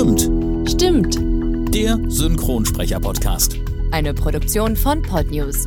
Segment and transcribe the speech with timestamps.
[0.00, 0.22] Stimmt.
[0.66, 1.14] Stimmt.
[1.74, 3.58] Der Synchronsprecher-Podcast.
[3.90, 5.66] Eine Produktion von Podnews.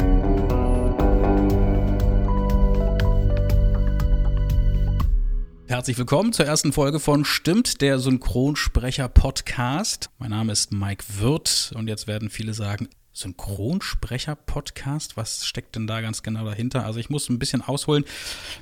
[5.68, 10.10] Herzlich willkommen zur ersten Folge von Stimmt, der Synchronsprecher-Podcast.
[10.18, 15.16] Mein Name ist Mike Wirth und jetzt werden viele sagen, Synchronsprecher-Podcast?
[15.16, 16.88] Was steckt denn da ganz genau dahinter?
[16.88, 18.04] Also ich muss ein bisschen ausholen.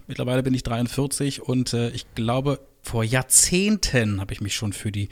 [0.06, 4.92] Mittlerweile bin ich 43 und äh, ich glaube, vor Jahrzehnten habe ich mich schon für
[4.92, 5.08] die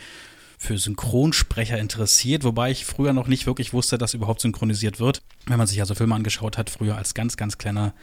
[0.61, 5.21] für Synchronsprecher interessiert, wobei ich früher noch nicht wirklich wusste, dass überhaupt synchronisiert wird.
[5.47, 7.93] Wenn man sich also Filme angeschaut hat, früher als ganz, ganz kleiner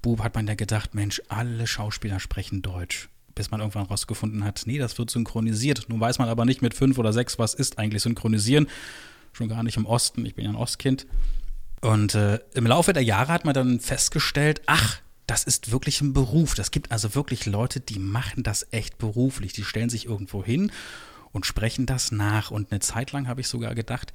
[0.00, 3.10] Bub, hat man ja gedacht, Mensch, alle Schauspieler sprechen Deutsch.
[3.34, 5.84] Bis man irgendwann rausgefunden hat, nee, das wird synchronisiert.
[5.88, 8.68] Nun weiß man aber nicht mit fünf oder sechs, was ist eigentlich synchronisieren.
[9.34, 11.06] Schon gar nicht im Osten, ich bin ja ein Ostkind.
[11.82, 16.14] Und äh, im Laufe der Jahre hat man dann festgestellt, ach, das ist wirklich ein
[16.14, 16.54] Beruf.
[16.54, 19.52] Das gibt also wirklich Leute, die machen das echt beruflich.
[19.52, 20.72] Die stellen sich irgendwo hin
[21.32, 22.50] und sprechen das nach.
[22.50, 24.12] Und eine Zeit lang habe ich sogar gedacht,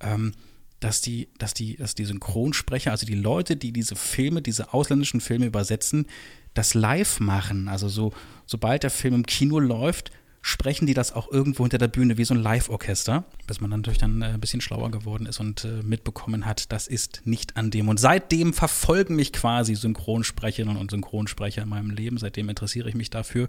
[0.00, 0.34] ähm,
[0.80, 5.20] dass die, dass die, dass die Synchronsprecher, also die Leute, die diese Filme, diese ausländischen
[5.20, 6.06] Filme übersetzen,
[6.52, 7.68] das live machen.
[7.68, 8.12] Also so,
[8.46, 10.10] sobald der Film im Kino läuft,
[10.46, 13.98] sprechen die das auch irgendwo hinter der Bühne wie so ein Live-Orchester, bis man natürlich
[13.98, 17.70] dann äh, ein bisschen schlauer geworden ist und äh, mitbekommen hat, das ist nicht an
[17.70, 17.88] dem.
[17.88, 22.18] Und seitdem verfolgen mich quasi Synchronsprecherinnen und Synchronsprecher in meinem Leben.
[22.18, 23.48] Seitdem interessiere ich mich dafür.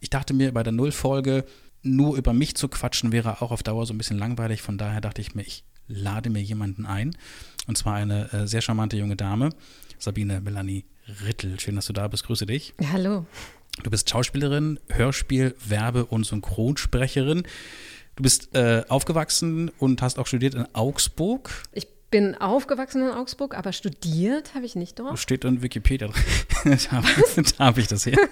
[0.00, 1.46] Ich dachte mir, bei der Nullfolge
[1.82, 4.62] nur über mich zu quatschen wäre auch auf Dauer so ein bisschen langweilig.
[4.62, 7.16] Von daher dachte ich mir, ich lade mir jemanden ein.
[7.66, 9.50] Und zwar eine äh, sehr charmante junge Dame,
[9.98, 10.84] Sabine Melanie
[11.24, 11.58] Rittel.
[11.60, 12.24] Schön, dass du da bist.
[12.24, 12.74] Grüße dich.
[12.92, 13.26] Hallo.
[13.82, 17.44] Du bist Schauspielerin, Hörspiel, Werbe- und Synchronsprecherin.
[18.16, 21.50] Du bist äh, aufgewachsen und hast auch studiert in Augsburg.
[21.72, 25.18] Ich bin aufgewachsen in Augsburg, aber studiert habe ich nicht dort.
[25.18, 26.22] Steht in Wikipedia drin.
[27.58, 28.16] da habe ich das her.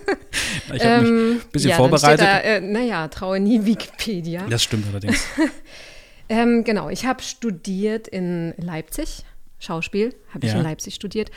[0.72, 2.20] Ich habe mich Ähm, ein bisschen ja, vorbereitet.
[2.20, 4.46] Da, äh, naja, traue nie Wikipedia.
[4.48, 5.24] das stimmt allerdings.
[6.32, 9.24] Ähm, genau, ich habe studiert in Leipzig,
[9.58, 10.58] Schauspiel, habe ich Ja.
[10.58, 11.32] in Leipzig studiert.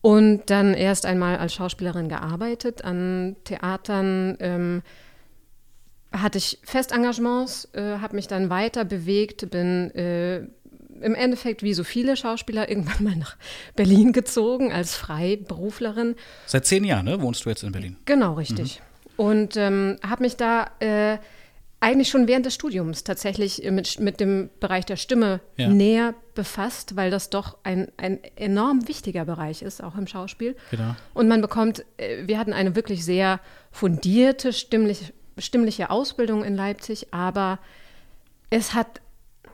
[0.00, 4.36] Und dann erst einmal als Schauspielerin gearbeitet an Theatern.
[4.40, 4.82] Ähm,
[6.10, 10.48] hatte ich Festengagements, äh, habe mich dann weiter bewegt, bin äh,
[11.02, 13.36] im Endeffekt wie so viele Schauspieler irgendwann mal nach
[13.74, 16.14] Berlin gezogen als Freiberuflerin.
[16.46, 17.96] Seit zehn Jahren ne, wohnst du jetzt in Berlin.
[18.04, 18.80] Genau, richtig.
[19.16, 21.18] Und ähm, habe mich da äh,
[21.80, 25.68] eigentlich schon während des Studiums tatsächlich mit, mit dem Bereich der Stimme Ja.
[25.68, 30.56] näher befasst, weil das doch ein, ein enorm wichtiger Bereich ist, auch im Schauspiel.
[30.70, 30.96] Genau.
[31.14, 33.40] Und man bekommt, äh, wir hatten eine wirklich sehr
[33.70, 37.58] fundierte stimmlich, stimmliche Ausbildung in Leipzig, aber
[38.50, 39.00] es hat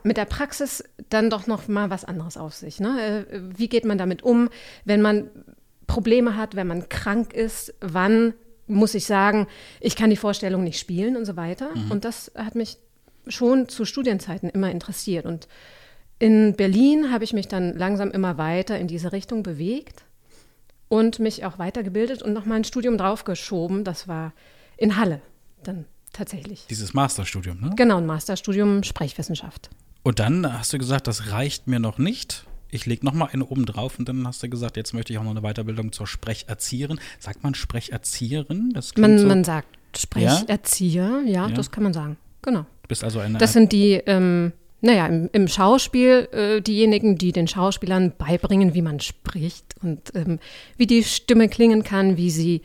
[0.03, 2.79] mit der Praxis dann doch noch mal was anderes auf sich.
[2.79, 3.25] Ne?
[3.31, 4.49] Äh, Wie geht man damit um,
[4.85, 5.29] wenn man
[5.87, 7.73] Probleme hat, wenn man krank ist?
[7.81, 8.33] Wann
[8.67, 9.47] muss ich sagen,
[9.79, 11.69] ich kann die Vorstellung nicht spielen und so weiter?
[11.89, 12.77] Und das hat mich
[13.27, 15.25] schon zu Studienzeiten immer interessiert.
[15.25, 15.47] Und
[16.19, 20.03] in Berlin habe ich mich dann langsam immer weiter in diese Richtung bewegt
[20.87, 23.83] und mich auch weitergebildet und noch mal ein Studium draufgeschoben.
[23.83, 24.33] Das war
[24.77, 25.21] in Halle
[25.63, 26.65] dann tatsächlich.
[26.69, 27.71] Dieses Masterstudium, ne?
[27.75, 29.69] Genau, ein Masterstudium Sprechwissenschaft.
[30.03, 32.45] Und dann hast du gesagt, das reicht mir noch nicht.
[32.69, 35.19] Ich lege noch mal eine oben drauf und dann hast du gesagt, jetzt möchte ich
[35.19, 36.99] auch noch eine Weiterbildung zur Sprecherzieherin.
[37.19, 38.73] Sagt man Sprecherzieherin?
[38.97, 41.47] Man, so, man sagt Sprecherzieher, ja?
[41.47, 41.49] Ja.
[41.49, 42.17] das kann man sagen.
[42.41, 42.61] Genau.
[42.61, 47.31] du bist also eine Das sind die, ähm, naja, im, im Schauspiel äh, diejenigen, die
[47.31, 50.39] den Schauspielern beibringen, wie man spricht und ähm,
[50.75, 52.61] wie die Stimme klingen kann, wie sie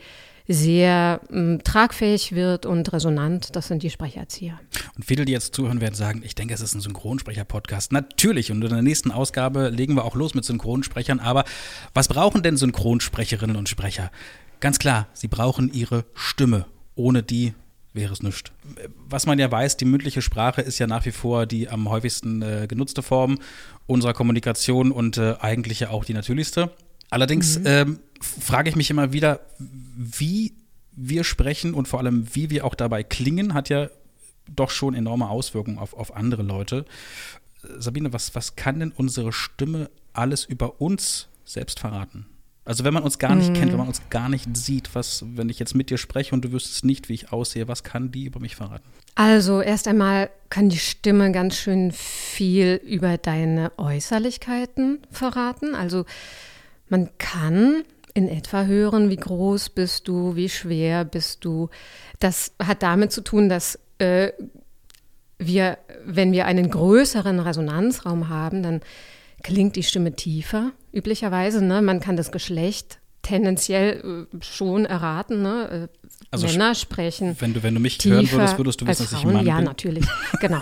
[0.51, 3.55] sehr ähm, tragfähig wird und resonant.
[3.55, 4.59] Das sind die Sprecherzieher.
[4.95, 7.91] Und viele, die jetzt zuhören, werden sagen, ich denke, es ist ein Synchronsprecher-Podcast.
[7.91, 11.19] Natürlich, und in der nächsten Ausgabe legen wir auch los mit Synchronsprechern.
[11.19, 11.45] Aber
[11.93, 14.11] was brauchen denn Synchronsprecherinnen und Sprecher?
[14.59, 16.65] Ganz klar, sie brauchen ihre Stimme.
[16.95, 17.53] Ohne die
[17.93, 18.51] wäre es nichts.
[19.07, 22.41] Was man ja weiß, die mündliche Sprache ist ja nach wie vor die am häufigsten
[22.41, 23.37] äh, genutzte Form
[23.85, 26.71] unserer Kommunikation und äh, eigentlich ja auch die natürlichste.
[27.09, 30.53] Allerdings ähm, frage ich mich immer wieder, wie
[30.91, 33.89] wir sprechen und vor allem, wie wir auch dabei klingen, hat ja
[34.55, 36.85] doch schon enorme Auswirkungen auf, auf andere Leute.
[37.63, 42.25] Äh, Sabine, was, was kann denn unsere Stimme alles über uns selbst verraten?
[42.65, 45.49] Also wenn man uns gar nicht kennt, wenn man uns gar nicht sieht, was, wenn
[45.49, 48.25] ich jetzt mit dir spreche und du wüsstest nicht, wie ich aussehe, was kann die
[48.25, 48.87] über mich verraten?
[49.15, 55.73] Also erst einmal kann die Stimme ganz schön viel über deine Äußerlichkeiten verraten.
[55.73, 56.05] Also
[56.89, 57.83] man kann
[58.13, 61.69] in etwa hören, wie groß bist du, wie schwer bist du.
[62.19, 64.31] Das hat damit zu tun, dass äh,
[65.37, 68.81] wir, wenn wir einen größeren Resonanzraum haben, dann
[69.41, 71.63] klingt die Stimme tiefer, üblicherweise.
[71.63, 71.81] Ne?
[71.81, 72.99] Man kann das Geschlecht
[73.29, 75.41] tendenziell äh, schon erraten.
[75.41, 75.89] Ne?
[75.91, 77.35] Äh, Also Männer sprechen.
[77.39, 79.45] Wenn du, wenn du mich tiefer hören würdest, würdest du wissen, dass ich ein Mann
[79.45, 79.65] Ja, bin.
[79.65, 80.05] natürlich.
[80.41, 80.61] Genau.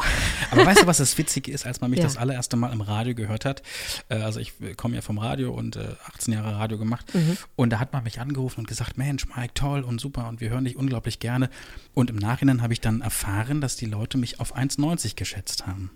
[0.52, 2.06] Aber weißt du, was das Witzige ist, als man mich Ja.
[2.06, 3.62] das allererste Mal im Radio gehört hat?
[4.10, 7.14] Äh, Also ich komme ja vom Radio und äh, 18 Jahre Radio gemacht.
[7.14, 7.38] Mhm.
[7.56, 10.50] Und da hat man mich angerufen und gesagt, Mensch, Mike, toll und super und wir
[10.50, 11.50] hören dich unglaublich gerne.
[11.94, 15.92] Und im Nachhinein habe ich dann erfahren, dass die Leute mich auf 1,90 geschätzt haben.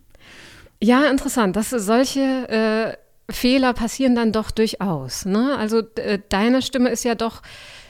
[0.83, 1.55] Ja, interessant.
[1.55, 2.19] Dass solche
[2.49, 2.97] äh,
[3.31, 5.25] Fehler passieren dann doch durchaus.
[5.25, 5.55] Ne?
[5.57, 7.41] Also äh, deine Stimme ist ja doch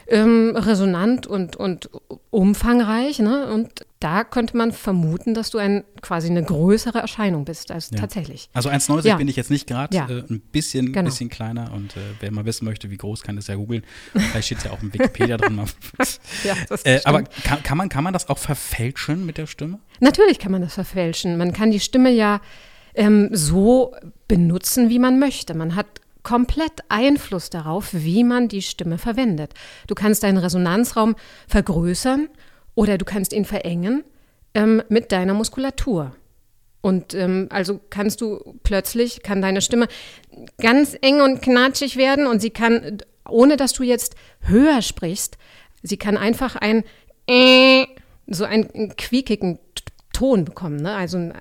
[0.07, 1.89] ähm, resonant und, und
[2.31, 3.19] umfangreich.
[3.19, 3.51] Ne?
[3.53, 7.99] Und da könnte man vermuten, dass du ein, quasi eine größere Erscheinung bist als Ja.
[7.99, 8.49] tatsächlich.
[8.53, 9.15] Also 1,90 Ja.
[9.15, 10.09] bin ich jetzt nicht gerade, Ja.
[10.09, 11.05] äh, ein bisschen, Genau.
[11.05, 11.71] bisschen kleiner.
[11.71, 13.83] Und äh, wer mal wissen möchte, wie groß, kann das ja googeln.
[14.13, 15.61] Vielleicht steht es ja auch im Wikipedia drin.
[16.83, 19.79] Äh, aber kann, kann, man, kann man das auch verfälschen mit der Stimme?
[19.99, 21.37] Natürlich kann man das verfälschen.
[21.37, 22.41] Man kann die Stimme ja
[22.95, 23.95] ähm, so
[24.27, 25.53] benutzen, wie man möchte.
[25.53, 25.87] Man hat
[26.23, 29.53] komplett Einfluss darauf, wie man die Stimme verwendet.
[29.87, 31.15] Du kannst deinen Resonanzraum
[31.47, 32.29] vergrößern
[32.75, 34.03] oder du kannst ihn verengen
[34.53, 36.15] ähm, mit deiner Muskulatur.
[36.81, 39.87] Und ähm, also kannst du plötzlich, kann deine Stimme
[40.59, 45.37] ganz eng und knatschig werden und sie kann, ohne dass du jetzt höher sprichst,
[45.83, 46.83] sie kann einfach ein
[47.27, 47.85] äh,
[48.27, 49.59] so einen quiekigen
[50.13, 50.95] Ton bekommen, ne?
[50.95, 51.33] also ein,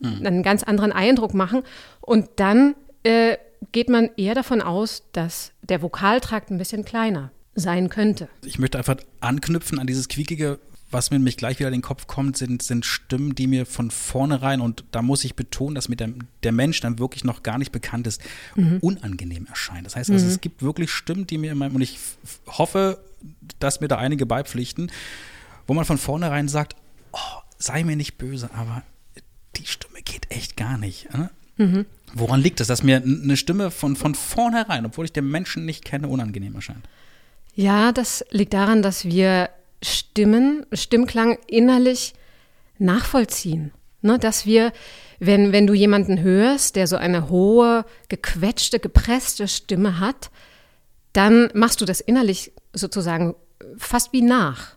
[0.00, 1.62] ja, einen ganz anderen Eindruck machen.
[2.00, 3.36] Und dann äh,
[3.72, 8.28] geht man eher davon aus, dass der Vokaltrakt ein bisschen kleiner sein könnte.
[8.44, 10.58] Ich möchte einfach anknüpfen an dieses Quiekige,
[10.90, 13.90] was mir nämlich gleich wieder in den Kopf kommt, sind, sind Stimmen, die mir von
[13.90, 16.10] vornherein, und da muss ich betonen, dass mir der,
[16.44, 18.22] der Mensch dann wirklich noch gar nicht bekannt ist,
[18.80, 19.84] unangenehm erscheinen.
[19.84, 21.98] Das heißt also, es gibt wirklich Stimmen, die mir in meinem, und ich
[22.46, 23.02] hoffe,
[23.58, 24.90] dass mir da einige beipflichten,
[25.66, 26.74] wo man von vornherein sagt,
[27.12, 28.82] oh, sei mir nicht böse, aber
[29.58, 31.12] die Stimme geht echt gar nicht.
[31.12, 31.30] Ne?
[32.14, 35.84] Woran liegt es, dass mir eine Stimme von, von vornherein, obwohl ich den Menschen nicht
[35.84, 36.88] kenne, unangenehm erscheint?
[37.54, 39.50] Ja, das liegt daran, dass wir
[39.82, 42.14] Stimmen, Stimmklang innerlich
[42.78, 43.72] nachvollziehen.
[44.00, 44.72] Ne, dass wir,
[45.18, 50.30] wenn, wenn du jemanden hörst, der so eine hohe, gequetschte, gepresste Stimme hat,
[51.12, 53.34] dann machst du das innerlich sozusagen
[53.76, 54.76] fast wie nach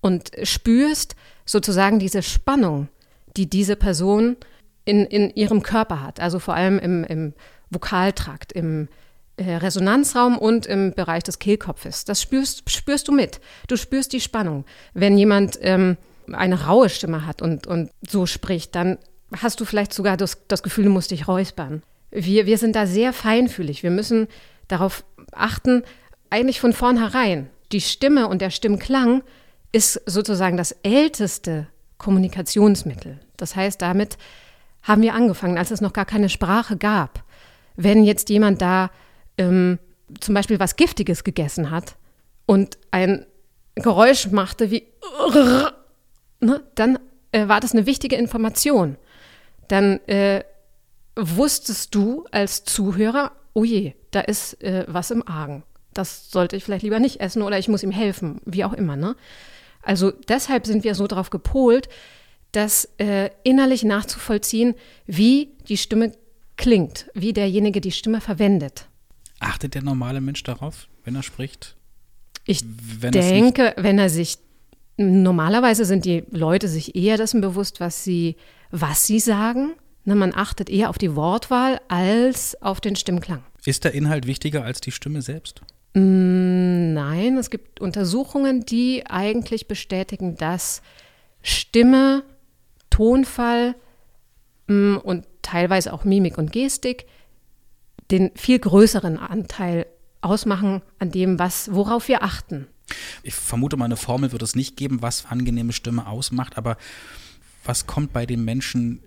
[0.00, 1.14] und spürst
[1.44, 2.88] sozusagen diese Spannung,
[3.36, 4.36] die diese Person
[4.84, 7.34] in, in ihrem Körper hat, also vor allem im, im
[7.70, 8.88] Vokaltrakt, im
[9.36, 12.04] äh, Resonanzraum und im Bereich des Kehlkopfes.
[12.04, 13.40] Das spürst, spürst du mit.
[13.68, 14.64] Du spürst die Spannung.
[14.94, 15.96] Wenn jemand ähm,
[16.32, 18.98] eine raue Stimme hat und, und so spricht, dann
[19.36, 21.82] hast du vielleicht sogar das, das Gefühl, du musst dich räuspern.
[22.10, 23.82] Wir, wir sind da sehr feinfühlig.
[23.82, 24.28] Wir müssen
[24.68, 25.82] darauf achten,
[26.30, 27.50] eigentlich von vornherein.
[27.72, 29.22] Die Stimme und der Stimmklang
[29.72, 31.66] ist sozusagen das älteste
[31.98, 33.18] Kommunikationsmittel.
[33.36, 34.18] Das heißt, damit
[34.82, 37.24] haben wir angefangen, als es noch gar keine Sprache gab.
[37.76, 38.90] Wenn jetzt jemand da
[39.38, 39.78] ähm,
[40.20, 41.96] zum Beispiel was Giftiges gegessen hat
[42.46, 43.26] und ein
[43.74, 44.86] Geräusch machte wie
[46.40, 46.98] ne, dann
[47.32, 48.96] äh, war das eine wichtige Information.
[49.68, 50.44] Dann äh,
[51.16, 55.64] wusstest du als Zuhörer, oh je, da ist äh, was im Argen.
[55.92, 58.96] Das sollte ich vielleicht lieber nicht essen oder ich muss ihm helfen, wie auch immer.
[58.96, 59.16] Ne?
[59.86, 61.88] Also deshalb sind wir so darauf gepolt,
[62.52, 64.74] das äh, innerlich nachzuvollziehen,
[65.06, 66.12] wie die Stimme
[66.56, 68.88] klingt, wie derjenige die Stimme verwendet.
[69.38, 71.76] Achtet der normale Mensch darauf, wenn er spricht?
[72.46, 72.62] Ich
[73.00, 74.38] Wenn denke, wenn er sich
[74.96, 78.36] normalerweise sind die Leute sich eher dessen bewusst, was sie,
[78.70, 79.72] was sie sagen.
[80.04, 83.44] Ne, man achtet eher auf die Wortwahl als auf den Stimmklang.
[83.64, 85.62] Ist der Inhalt wichtiger als die Stimme selbst?
[85.98, 90.82] Nein, es gibt Untersuchungen, die eigentlich bestätigen, dass
[91.40, 92.22] Stimme,
[92.90, 93.74] Tonfall
[94.66, 97.06] mm, und teilweise auch Mimik und Gestik
[98.10, 99.86] den viel größeren Anteil
[100.20, 102.66] ausmachen an dem, was, worauf wir achten.
[103.22, 106.76] Ich vermute mal, eine Formel wird es nicht geben, was angenehme Stimme ausmacht, aber
[107.64, 109.00] was kommt bei den Menschen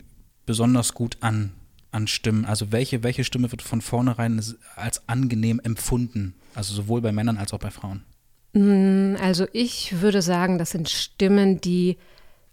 [0.48, 1.52] besonders gut an,
[1.92, 2.46] an Stimmen?
[2.46, 4.42] Also welche, welche Stimme wird von vornherein
[4.76, 6.34] als angenehm empfunden?
[6.56, 8.04] Also sowohl bei Männern als auch bei Frauen.
[9.22, 11.98] Also ich würde sagen, das sind Stimmen, die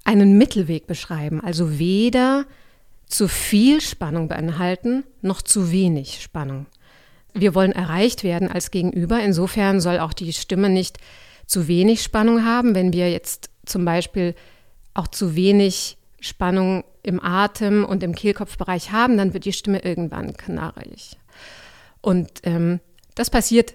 [0.04, 1.40] einen Mittelweg beschreiben.
[1.40, 2.44] Also weder
[3.06, 6.66] zu viel Spannung beinhalten, noch zu wenig Spannung.
[7.32, 9.20] Wir wollen erreicht werden als Gegenüber.
[9.20, 10.98] Insofern soll auch die Stimme nicht
[11.46, 12.74] zu wenig Spannung haben.
[12.74, 14.34] Wenn wir jetzt zum Beispiel
[14.94, 20.36] auch zu wenig Spannung im Atem und im Kehlkopfbereich haben, dann wird die Stimme irgendwann
[20.36, 21.16] knarrig.
[22.00, 22.80] Und ähm,
[23.14, 23.74] das passiert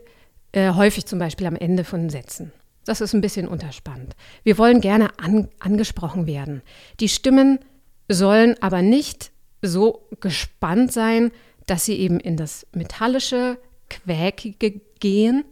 [0.51, 2.51] äh, häufig zum Beispiel am Ende von Sätzen.
[2.85, 4.15] Das ist ein bisschen unterspannt.
[4.43, 6.61] Wir wollen gerne an, angesprochen werden.
[6.99, 7.59] Die Stimmen
[8.07, 9.31] sollen aber nicht
[9.61, 11.31] so gespannt sein,
[11.67, 13.57] dass sie eben in das metallische,
[13.89, 15.45] quäkige gehen.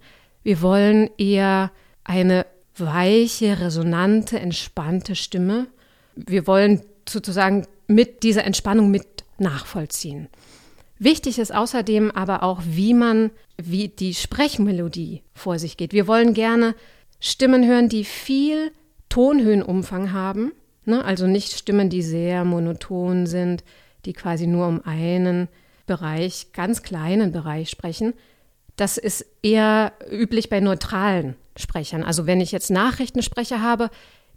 [0.44, 1.72] Wir wollen eher
[2.04, 5.68] eine weiche, resonante, entspannte Stimme.
[6.16, 10.30] Wir wollen sozusagen mit dieser Entspannung mit nachvollziehen.
[11.00, 15.94] Wichtig ist außerdem aber auch, wie man, wie die Sprechmelodie vor sich geht.
[15.94, 16.76] Wir wollen gerne
[17.22, 18.72] Stimmen hören, die viel
[19.08, 20.52] Tonhöhenumfang haben,
[20.84, 21.04] ne?
[21.04, 23.64] also nicht Stimmen, die sehr monoton sind,
[24.06, 25.48] die quasi nur um einen
[25.86, 28.14] Bereich, ganz kleinen Bereich sprechen.
[28.76, 32.04] Das ist eher üblich bei neutralen Sprechern.
[32.04, 33.90] Also wenn ich jetzt Nachrichtensprecher habe,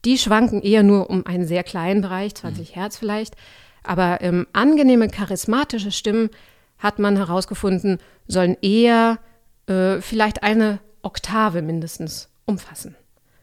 [0.05, 2.75] die schwanken eher nur um einen sehr kleinen Bereich, 20 mhm.
[2.75, 3.37] Hertz vielleicht.
[3.83, 6.31] Aber ähm, angenehme, charismatische Stimmen
[6.79, 9.19] hat man herausgefunden, sollen eher
[9.67, 12.97] äh, vielleicht eine Oktave mindestens umfassen.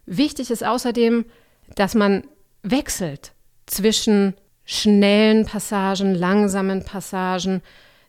[0.05, 1.25] Wichtig ist außerdem,
[1.75, 2.24] dass man
[2.63, 3.34] wechselt
[3.65, 4.34] zwischen
[4.65, 7.62] schnellen Passagen, langsamen Passagen,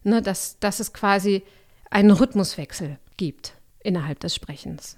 [0.03, 1.43] ne, dass, dass es quasi
[1.91, 4.97] einen Rhythmuswechsel gibt innerhalb des Sprechens.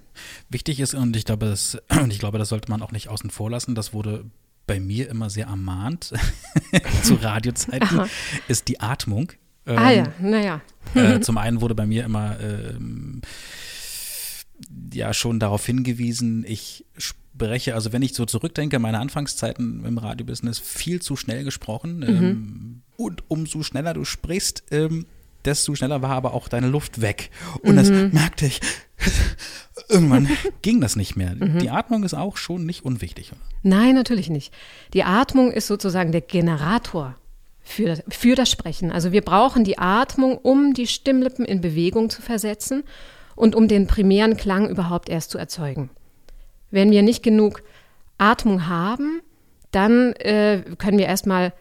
[0.49, 3.29] Wichtig ist, und ich glaube, das, und ich glaube, das sollte man auch nicht außen
[3.29, 4.25] vor lassen, das wurde
[4.65, 6.13] bei mir immer sehr ermahnt
[7.03, 8.07] zu Radiozeiten, Aha.
[8.47, 9.31] ist die Atmung.
[9.65, 10.61] Ähm, ah ja, naja.
[10.95, 13.21] äh, zum einen wurde bei mir immer ähm,
[14.93, 20.59] ja schon darauf hingewiesen, ich spreche, also wenn ich so zurückdenke, meine Anfangszeiten im Radiobusiness,
[20.59, 21.97] viel zu schnell gesprochen.
[21.97, 22.07] Mhm.
[22.07, 25.05] Ähm, und umso schneller du sprichst, ähm,
[25.45, 27.29] desto schneller war aber auch deine Luft weg.
[27.61, 27.75] Und mhm.
[27.75, 28.59] das merkte ich.
[29.89, 30.29] Irgendwann
[30.61, 31.35] ging das nicht mehr.
[31.35, 31.59] Mhm.
[31.59, 33.31] Die Atmung ist auch schon nicht unwichtig.
[33.63, 34.53] Nein, natürlich nicht.
[34.93, 37.15] Die Atmung ist sozusagen der Generator
[37.61, 38.91] für das, für das Sprechen.
[38.91, 42.83] Also wir brauchen die Atmung, um die Stimmlippen in Bewegung zu versetzen
[43.35, 45.89] und um den primären Klang überhaupt erst zu erzeugen.
[46.71, 47.63] Wenn wir nicht genug
[48.17, 49.21] Atmung haben,
[49.71, 51.53] dann äh, können wir erstmal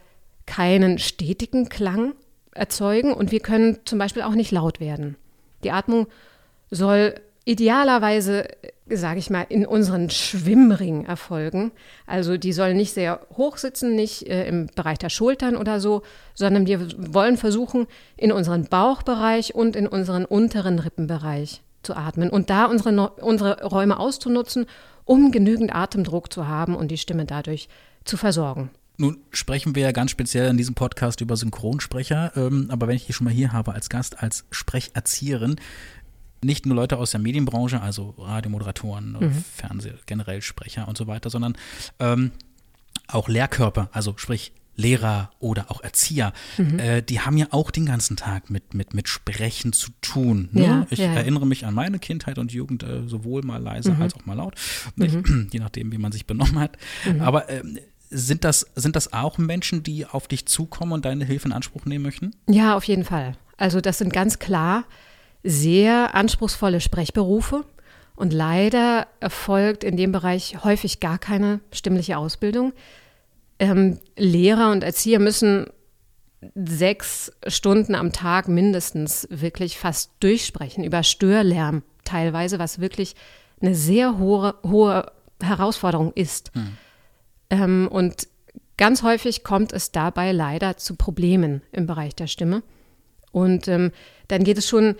[0.46, 2.14] keinen stetigen Klang
[2.54, 5.16] erzeugen und wir können zum Beispiel auch nicht laut werden.
[5.64, 6.06] Die Atmung
[6.70, 8.46] soll idealerweise,
[8.88, 11.72] sage ich mal, in unseren Schwimmring erfolgen.
[12.06, 16.02] Also die soll nicht sehr hoch sitzen, nicht äh, im Bereich der Schultern oder so,
[16.34, 22.48] sondern wir wollen versuchen, in unseren Bauchbereich und in unseren unteren Rippenbereich zu atmen und
[22.48, 24.66] da unsere, unsere Räume auszunutzen,
[25.04, 27.68] um genügend Atemdruck zu haben und die Stimme dadurch
[28.04, 28.70] zu versorgen.
[28.98, 33.06] Nun sprechen wir ja ganz speziell in diesem Podcast über Synchronsprecher, ähm, aber wenn ich
[33.06, 35.56] dich schon mal hier habe als Gast, als Sprecherzieherin,
[36.44, 39.44] nicht nur Leute aus der Medienbranche, also Radiomoderatoren, mhm.
[39.54, 41.56] Fernseh, generell Sprecher und so weiter, sondern
[42.00, 42.32] ähm,
[43.08, 46.78] auch Lehrkörper, also sprich Lehrer oder auch Erzieher, mhm.
[46.78, 50.48] äh, die haben ja auch den ganzen Tag mit, mit, mit Sprechen zu tun.
[50.52, 50.64] Ne?
[50.64, 51.12] Ja, ich ja.
[51.12, 54.02] erinnere mich an meine Kindheit und Jugend, äh, sowohl mal leise mhm.
[54.02, 54.54] als auch mal laut,
[54.96, 55.48] mhm.
[55.52, 56.78] je nachdem, wie man sich benommen hat.
[57.04, 57.20] Mhm.
[57.20, 57.62] Aber äh,
[58.12, 61.84] sind das, sind das auch Menschen, die auf dich zukommen und deine Hilfe in Anspruch
[61.86, 62.32] nehmen möchten?
[62.48, 63.36] Ja, auf jeden Fall.
[63.56, 64.84] Also das sind ganz klar
[65.42, 67.64] sehr anspruchsvolle Sprechberufe.
[68.14, 72.72] Und leider erfolgt in dem Bereich häufig gar keine stimmliche Ausbildung.
[73.58, 75.66] Ähm, Lehrer und Erzieher müssen
[76.54, 83.14] sechs Stunden am Tag mindestens wirklich fast durchsprechen über Störlärm teilweise, was wirklich
[83.60, 86.52] eine sehr hohe, hohe Herausforderung ist.
[86.54, 86.76] Hm.
[87.52, 88.26] Ähm, und
[88.76, 92.64] ganz häufig kommt es dabei leider zu Problemen im Bereich der Stimme.
[93.30, 93.92] Und ähm,
[94.26, 94.96] dann geht es schon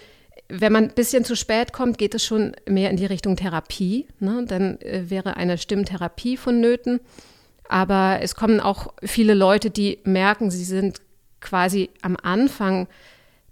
[0.49, 4.07] wenn man ein bisschen zu spät kommt, geht es schon mehr in die Richtung Therapie.
[4.21, 4.45] Ne?
[4.47, 7.01] Dann äh, wäre eine Stimmtherapie vonnöten.
[7.69, 11.01] Aber es kommen auch viele Leute, die merken, sie sind
[11.41, 12.87] quasi am Anfang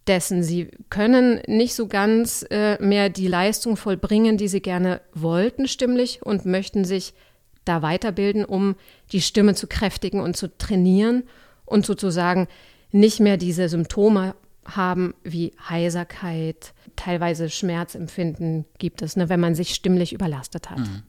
[0.07, 0.42] dessen.
[0.42, 6.21] Sie können nicht so ganz äh, mehr die Leistung vollbringen, die sie gerne wollten stimmlich
[6.23, 7.14] und möchten sich
[7.64, 8.76] da weiterbilden, um
[9.12, 11.25] die Stimme zu kräftigen und zu trainieren
[11.64, 12.49] und sozusagen
[12.90, 19.75] nicht mehr diese Symptome haben wie Heiserkeit, teilweise Schmerzempfinden gibt es, ne, wenn man sich
[19.75, 20.79] stimmlich überlastet hat.
[20.79, 21.02] Mhm.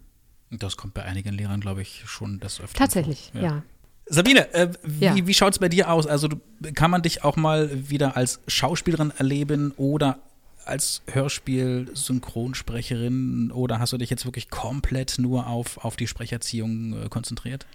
[0.52, 2.78] Das kommt bei einigen Lehrern, glaube ich, schon das öfter.
[2.78, 3.42] Tatsächlich, ja.
[3.42, 3.64] ja.
[4.08, 5.16] Sabine, äh, wie, ja.
[5.16, 6.06] wie schaut es bei dir aus?
[6.06, 6.38] Also du,
[6.74, 10.20] kann man dich auch mal wieder als Schauspielerin erleben oder
[10.66, 17.10] als Hörspiel-Synchronsprecherin oder hast du dich jetzt wirklich komplett nur auf, auf die Sprecherziehung äh,
[17.10, 17.66] konzentriert?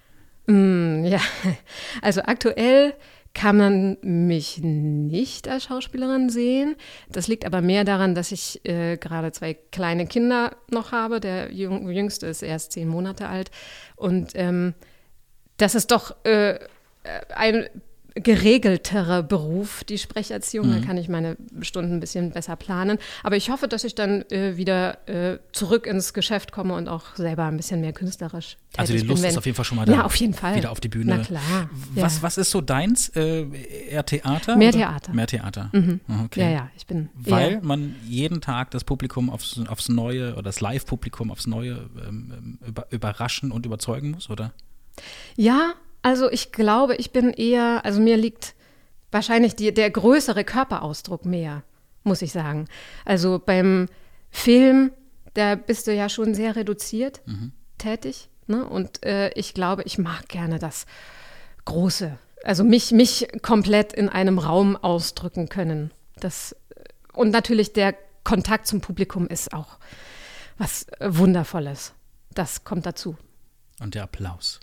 [0.47, 1.21] Mm, ja,
[2.02, 2.95] also aktuell
[3.35, 6.75] kann man mich nicht als Schauspielerin sehen.
[7.11, 11.21] Das liegt aber mehr daran, dass ich äh, gerade zwei kleine Kinder noch habe.
[11.21, 13.50] Der jüngste ist erst zehn Monate alt.
[13.95, 14.73] Und ähm,
[15.59, 16.59] das ist doch äh,
[17.35, 17.69] ein
[18.23, 20.68] geregelterer Beruf, die Sprecherziehung.
[20.68, 20.80] Mhm.
[20.80, 22.99] Da kann ich meine Stunden ein bisschen besser planen.
[23.23, 27.14] Aber ich hoffe, dass ich dann äh, wieder äh, zurück ins Geschäft komme und auch
[27.16, 29.64] selber ein bisschen mehr künstlerisch tätig Also die bin, Lust wenn- ist auf jeden Fall
[29.64, 29.92] schon mal da.
[29.92, 30.56] Ja, auf jeden Fall.
[30.56, 31.16] Wieder auf die Bühne.
[31.18, 31.70] Na klar.
[31.94, 32.23] Was, ja.
[32.23, 33.08] was ist so deins?
[33.11, 33.46] Äh,
[33.90, 34.56] eher Theater?
[34.56, 34.78] Mehr oder?
[34.78, 35.12] Theater.
[35.12, 35.70] Mehr Theater.
[35.73, 36.00] Mhm.
[36.25, 36.40] Okay.
[36.40, 37.11] Ja, ja, ich bin.
[37.14, 42.58] Weil man jeden Tag das Publikum aufs, aufs Neue oder das Live-Publikum aufs Neue ähm,
[42.66, 44.52] über, überraschen und überzeugen muss, oder?
[45.37, 45.75] Ja,
[46.07, 48.55] also ich glaube, ich bin eher, also mir liegt
[49.11, 51.65] wahrscheinlich die, der größere Körperausdruck mehr,
[52.05, 52.69] muss ich sagen.
[53.05, 53.89] Also beim
[54.31, 54.93] Film,
[55.35, 57.23] da bist du ja schon sehr reduziert
[57.79, 58.29] tätig.
[58.47, 58.65] Ne?
[58.65, 60.87] Und äh, ich glaube, ich mag gerne das
[61.65, 62.17] Große.
[62.45, 65.91] Also mich, mich komplett in einem Raum ausdrücken können.
[66.21, 66.55] Das,
[67.15, 69.81] und natürlich der Kontakt zum Publikum ist auch
[70.57, 71.95] was äh, Wundervolles.
[72.33, 73.17] Das kommt dazu.
[73.81, 74.61] Und der Applaus.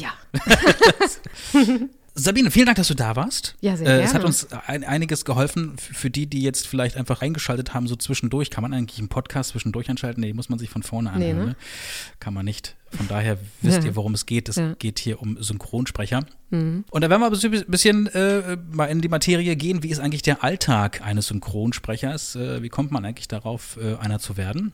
[0.00, 0.12] Ja.
[2.18, 3.56] Sabine, vielen Dank, dass du da warst.
[3.60, 4.26] Ja, sehr äh, Es hat gerne.
[4.28, 5.76] uns ein, einiges geholfen.
[5.76, 9.50] Für die, die jetzt vielleicht einfach eingeschaltet haben, so zwischendurch, kann man eigentlich einen Podcast
[9.50, 10.22] zwischendurch einschalten?
[10.22, 11.38] Nee, muss man sich von vorne Nee, anhören.
[11.38, 11.44] ne?
[11.50, 11.56] ne?
[12.18, 12.74] Kann man nicht.
[12.90, 13.84] Von daher wisst Ja.
[13.84, 14.48] ihr, worum es geht.
[14.48, 14.68] Es Ja.
[14.68, 14.78] Mhm.
[14.78, 16.24] geht hier um Synchronsprecher.
[16.50, 19.82] Und da werden wir ein bisschen äh, mal in die Materie gehen.
[19.82, 22.36] Wie ist eigentlich der Alltag eines Synchronsprechers?
[22.36, 24.72] Äh, wie kommt man eigentlich darauf, äh, einer zu werden?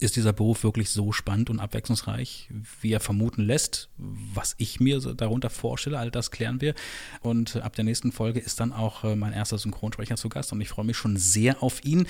[0.00, 2.48] Ist dieser Beruf wirklich so spannend und abwechslungsreich,
[2.80, 3.90] wie er vermuten lässt?
[3.98, 6.74] Was ich mir darunter vorstelle, all das klären wir.
[7.20, 10.60] Und ab der nächsten Folge ist dann auch äh, mein erster Synchronsprecher zu Gast und
[10.62, 12.06] ich freue mich schon sehr auf ihn.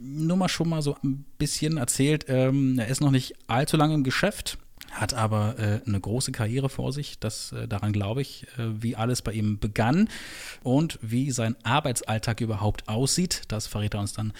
[0.00, 3.94] Nur mal schon mal so ein bisschen erzählt, ähm, er ist noch nicht allzu lange
[3.94, 4.56] im Geschäft,
[4.90, 7.18] hat aber äh, eine große Karriere vor sich.
[7.18, 10.08] Das, äh, daran glaube ich, äh, wie alles bei ihm begann
[10.62, 13.42] und wie sein Arbeitsalltag überhaupt aussieht.
[13.48, 14.32] Das verrät er uns dann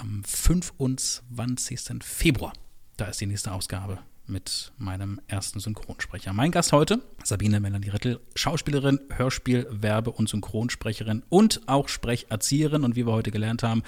[0.00, 2.02] am 25.
[2.02, 2.52] Februar.
[2.96, 6.32] Da ist die nächste Ausgabe mit meinem ersten Synchronsprecher.
[6.32, 12.94] Mein Gast heute, Sabine Melanie Rittel, Schauspielerin, Hörspiel-, Werbe- und Synchronsprecherin und auch Sprecherzieherin und
[12.96, 13.82] wie wir heute gelernt haben,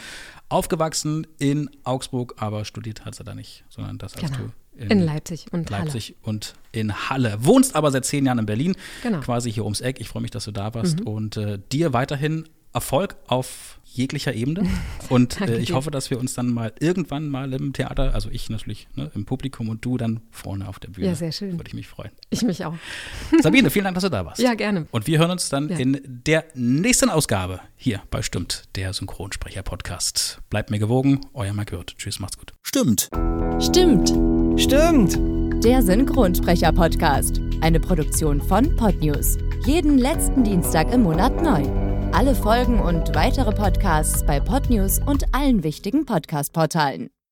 [0.48, 4.50] aufgewachsen in Augsburg, aber studiert hat sie da nicht, sondern das hast Genau.
[4.78, 7.36] du In Leipzig und Leipzig und in Halle.
[7.44, 9.18] Wohnst aber seit zehn Jahren in Berlin, Genau.
[9.18, 9.22] Mhm.
[9.22, 10.00] quasi hier ums Eck.
[10.00, 14.66] Ich freue mich, dass du da warst und äh, dir weiterhin Erfolg auf jeglicher Ebene.
[15.10, 18.48] Und äh, ich hoffe, dass wir uns dann mal irgendwann mal im Theater, also ich
[18.48, 21.08] natürlich ne, im Publikum und du dann vorne auf der Bühne.
[21.08, 21.52] Ja, sehr schön.
[21.58, 22.10] Würde ich mich freuen.
[22.30, 22.74] Ich mich auch.
[23.42, 24.40] Sabine, vielen Dank, dass du da warst.
[24.40, 24.86] Ja, gerne.
[24.92, 25.76] Und wir hören uns dann Ja.
[25.76, 30.40] in der nächsten Ausgabe hier bei Stimmt, der Synchronsprecher-Podcast.
[30.48, 31.94] Bleibt mir gewogen, euer Mike Hürth.
[31.98, 32.52] Tschüss, macht's gut.
[32.62, 33.10] Stimmt.
[33.60, 34.08] Stimmt.
[34.58, 35.18] Stimmt.
[35.64, 37.40] Der Synchronsprecher-Podcast.
[37.60, 39.36] Eine Produktion von Podnews.
[39.66, 41.91] Jeden letzten Dienstag im Monat neu.
[42.14, 47.12] Alle Folgen und weitere Podcasts bei Podnews und allen wichtigen Podcast-Portalen.